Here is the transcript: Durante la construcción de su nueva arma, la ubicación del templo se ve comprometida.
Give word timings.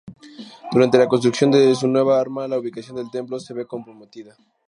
Durante 0.71 0.97
la 0.97 1.07
construcción 1.07 1.51
de 1.51 1.75
su 1.75 1.87
nueva 1.87 2.19
arma, 2.19 2.47
la 2.47 2.57
ubicación 2.57 2.95
del 2.95 3.11
templo 3.11 3.39
se 3.39 3.53
ve 3.53 3.67
comprometida. 3.67 4.35